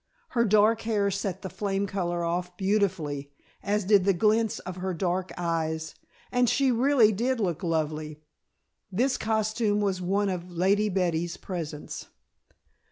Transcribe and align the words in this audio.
Her 0.29 0.45
dark 0.45 0.81
hair 0.81 1.11
set 1.11 1.43
the 1.43 1.49
flame 1.51 1.85
color 1.85 2.23
off 2.23 2.57
beautifully, 2.57 3.29
as 3.61 3.83
did 3.85 4.03
the 4.03 4.15
glints 4.15 4.57
of 4.57 4.77
her 4.77 4.95
dark 4.95 5.31
eyes, 5.37 5.93
and 6.31 6.49
she 6.49 6.71
really 6.71 7.11
did 7.11 7.39
look 7.39 7.61
lovely. 7.61 8.23
This 8.91 9.15
costume 9.15 9.79
was 9.79 10.01
one 10.01 10.27
of 10.29 10.49
Lady 10.51 10.89
Betty's 10.89 11.37
presents. 11.37 12.07